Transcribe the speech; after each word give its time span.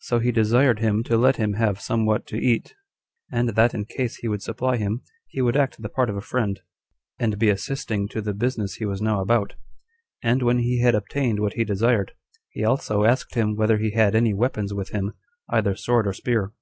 So 0.00 0.18
he 0.18 0.30
desired 0.30 0.80
him 0.80 1.02
to 1.04 1.16
let 1.16 1.36
him 1.36 1.54
have 1.54 1.80
somewhat 1.80 2.26
to 2.26 2.36
eat; 2.36 2.74
and 3.32 3.48
that 3.48 3.72
in 3.72 3.86
case 3.86 4.16
he 4.16 4.28
would 4.28 4.42
supply 4.42 4.76
him, 4.76 5.00
he 5.28 5.40
would 5.40 5.56
act 5.56 5.80
the 5.80 5.88
part 5.88 6.10
of 6.10 6.16
a 6.18 6.20
friend, 6.20 6.60
and 7.18 7.38
be 7.38 7.48
assisting 7.48 8.06
to 8.08 8.20
the 8.20 8.34
business 8.34 8.74
he 8.74 8.84
was 8.84 9.00
now 9.00 9.22
about: 9.22 9.54
and 10.22 10.42
when 10.42 10.58
he 10.58 10.82
had 10.82 10.94
obtained 10.94 11.40
what 11.40 11.54
he 11.54 11.64
desired, 11.64 12.12
he 12.50 12.62
also 12.62 13.04
asked 13.04 13.36
him 13.36 13.56
whether 13.56 13.78
he 13.78 13.92
had 13.92 14.14
any 14.14 14.34
weapons 14.34 14.74
with 14.74 14.90
him, 14.90 15.14
either 15.48 15.74
sword 15.74 16.06
or 16.06 16.12
spear. 16.12 16.52